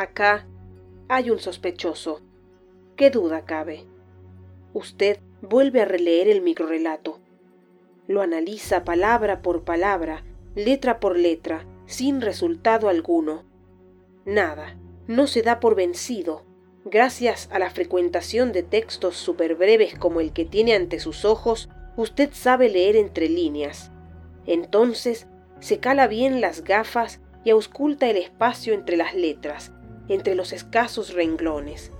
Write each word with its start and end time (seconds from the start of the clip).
Acá 0.00 0.46
hay 1.10 1.28
un 1.28 1.40
sospechoso. 1.40 2.22
¿Qué 2.96 3.10
duda 3.10 3.44
cabe? 3.44 3.84
Usted 4.72 5.18
vuelve 5.42 5.82
a 5.82 5.84
releer 5.84 6.26
el 6.26 6.40
microrelato. 6.40 7.20
Lo 8.08 8.22
analiza 8.22 8.82
palabra 8.82 9.42
por 9.42 9.62
palabra, 9.64 10.24
letra 10.54 11.00
por 11.00 11.18
letra, 11.18 11.66
sin 11.84 12.22
resultado 12.22 12.88
alguno. 12.88 13.44
Nada, 14.24 14.78
no 15.06 15.26
se 15.26 15.42
da 15.42 15.60
por 15.60 15.74
vencido. 15.74 16.46
Gracias 16.86 17.50
a 17.52 17.58
la 17.58 17.68
frecuentación 17.68 18.52
de 18.52 18.62
textos 18.62 19.18
superbreves 19.18 19.98
como 19.98 20.20
el 20.20 20.32
que 20.32 20.46
tiene 20.46 20.74
ante 20.74 20.98
sus 20.98 21.26
ojos, 21.26 21.68
usted 21.98 22.30
sabe 22.32 22.70
leer 22.70 22.96
entre 22.96 23.28
líneas. 23.28 23.92
Entonces 24.46 25.26
se 25.58 25.78
cala 25.78 26.06
bien 26.06 26.40
las 26.40 26.64
gafas 26.64 27.20
y 27.44 27.50
ausculta 27.50 28.08
el 28.08 28.16
espacio 28.16 28.72
entre 28.72 28.96
las 28.96 29.14
letras, 29.14 29.72
entre 30.10 30.34
los 30.34 30.52
escasos 30.52 31.14
renglones. 31.14 31.92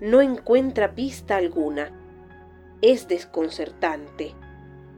No 0.00 0.20
encuentra 0.20 0.94
pista 0.94 1.36
alguna. 1.36 1.90
Es 2.82 3.08
desconcertante. 3.08 4.34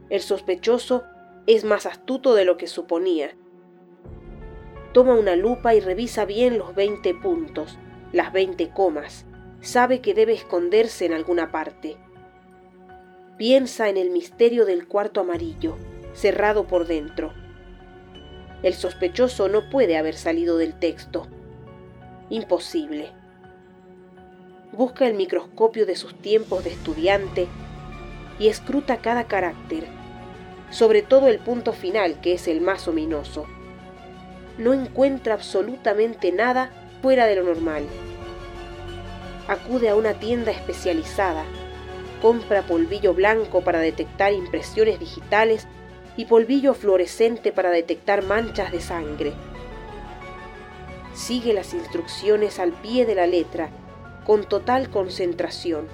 El 0.09 0.21
sospechoso 0.21 1.03
es 1.47 1.63
más 1.63 1.85
astuto 1.85 2.35
de 2.35 2.45
lo 2.45 2.57
que 2.57 2.67
suponía. 2.67 3.35
Toma 4.93 5.15
una 5.15 5.35
lupa 5.35 5.73
y 5.73 5.79
revisa 5.79 6.25
bien 6.25 6.57
los 6.57 6.75
veinte 6.75 7.15
puntos, 7.15 7.79
las 8.11 8.31
veinte 8.31 8.69
comas. 8.69 9.25
Sabe 9.61 10.01
que 10.01 10.13
debe 10.13 10.33
esconderse 10.33 11.05
en 11.05 11.13
alguna 11.13 11.51
parte. 11.51 11.97
Piensa 13.37 13.89
en 13.89 13.95
el 13.97 14.09
misterio 14.09 14.65
del 14.65 14.87
cuarto 14.87 15.21
amarillo, 15.21 15.77
cerrado 16.13 16.67
por 16.67 16.87
dentro. 16.87 17.33
El 18.61 18.73
sospechoso 18.73 19.47
no 19.47 19.69
puede 19.69 19.97
haber 19.97 20.15
salido 20.15 20.57
del 20.57 20.77
texto. 20.77 21.27
Imposible. 22.29 23.11
Busca 24.71 25.05
el 25.05 25.13
microscopio 25.13 25.85
de 25.85 25.97
sus 25.97 26.15
tiempos 26.15 26.63
de 26.63 26.69
estudiante 26.69 27.47
y 28.39 28.47
escruta 28.47 28.97
cada 28.97 29.25
carácter, 29.25 29.83
sobre 30.69 31.01
todo 31.01 31.27
el 31.27 31.39
punto 31.39 31.73
final 31.73 32.21
que 32.21 32.33
es 32.33 32.47
el 32.47 32.61
más 32.61 32.87
ominoso. 32.87 33.45
No 34.57 34.73
encuentra 34.73 35.33
absolutamente 35.33 36.31
nada 36.31 36.71
fuera 37.01 37.27
de 37.27 37.35
lo 37.35 37.43
normal. 37.43 37.83
Acude 39.49 39.89
a 39.89 39.95
una 39.95 40.13
tienda 40.13 40.51
especializada, 40.51 41.43
compra 42.21 42.61
polvillo 42.61 43.13
blanco 43.13 43.61
para 43.61 43.79
detectar 43.79 44.31
impresiones 44.31 44.97
digitales 44.97 45.67
y 46.15 46.23
polvillo 46.25 46.73
fluorescente 46.73 47.51
para 47.51 47.69
detectar 47.69 48.23
manchas 48.23 48.71
de 48.71 48.79
sangre. 48.79 49.33
Sigue 51.13 51.53
las 51.53 51.73
instrucciones 51.73 52.59
al 52.59 52.71
pie 52.71 53.05
de 53.05 53.15
la 53.15 53.27
letra, 53.27 53.69
con 54.25 54.43
total 54.45 54.89
concentración, 54.89 55.87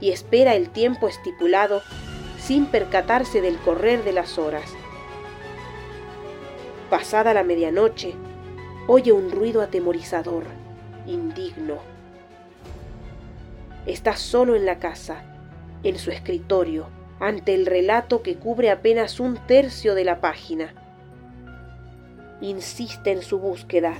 y 0.00 0.10
espera 0.10 0.54
el 0.54 0.70
tiempo 0.70 1.08
estipulado 1.08 1.82
sin 2.38 2.66
percatarse 2.66 3.40
del 3.40 3.58
correr 3.58 4.04
de 4.04 4.12
las 4.12 4.38
horas. 4.38 4.72
Pasada 6.88 7.34
la 7.34 7.42
medianoche, 7.42 8.14
oye 8.86 9.12
un 9.12 9.30
ruido 9.30 9.60
atemorizador, 9.60 10.44
indigno. 11.06 11.78
Está 13.86 14.16
solo 14.16 14.54
en 14.54 14.64
la 14.64 14.78
casa, 14.78 15.24
en 15.82 15.98
su 15.98 16.10
escritorio, 16.10 16.88
ante 17.20 17.54
el 17.54 17.66
relato 17.66 18.22
que 18.22 18.36
cubre 18.36 18.70
apenas 18.70 19.20
un 19.20 19.36
tercio 19.46 19.94
de 19.94 20.04
la 20.04 20.20
página. 20.20 20.74
Insiste 22.40 23.12
en 23.12 23.22
su 23.22 23.38
búsqueda. 23.38 23.94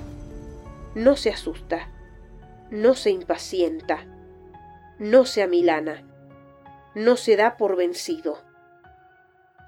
No 0.95 1.15
se 1.15 1.29
asusta. 1.29 1.89
No 2.69 2.95
se 2.95 3.11
impacienta. 3.11 4.05
No 4.99 5.25
se 5.25 5.43
amilana. 5.43 6.03
No 6.95 7.17
se 7.17 7.35
da 7.35 7.57
por 7.57 7.75
vencido. 7.75 8.39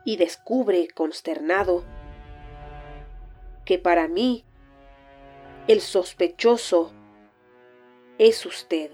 Y 0.06 0.18
descubre, 0.18 0.88
consternado, 0.94 1.84
que 3.66 3.78
para 3.78 4.08
mí 4.08 4.46
el 5.68 5.82
sospechoso 5.82 6.92
es 8.18 8.46
usted. 8.46 8.92